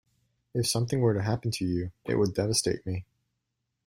[0.55, 3.05] If something were to happen to you, it would devastate me.